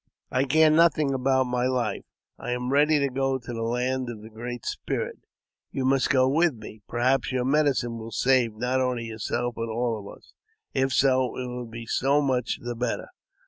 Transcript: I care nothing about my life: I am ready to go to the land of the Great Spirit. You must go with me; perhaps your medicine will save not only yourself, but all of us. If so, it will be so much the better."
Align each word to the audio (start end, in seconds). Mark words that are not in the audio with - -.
I 0.31 0.45
care 0.45 0.71
nothing 0.71 1.13
about 1.13 1.43
my 1.45 1.67
life: 1.67 2.05
I 2.39 2.53
am 2.53 2.71
ready 2.73 2.97
to 2.97 3.07
go 3.07 3.37
to 3.37 3.53
the 3.53 3.61
land 3.61 4.09
of 4.09 4.23
the 4.23 4.31
Great 4.31 4.65
Spirit. 4.65 5.19
You 5.71 5.85
must 5.85 6.09
go 6.09 6.27
with 6.27 6.55
me; 6.55 6.81
perhaps 6.87 7.31
your 7.31 7.45
medicine 7.45 7.99
will 7.99 8.09
save 8.09 8.55
not 8.55 8.81
only 8.81 9.03
yourself, 9.05 9.53
but 9.53 9.69
all 9.69 9.99
of 10.11 10.17
us. 10.17 10.33
If 10.73 10.91
so, 10.91 11.37
it 11.37 11.45
will 11.45 11.67
be 11.67 11.85
so 11.85 12.19
much 12.19 12.57
the 12.63 12.75
better." 12.75 13.09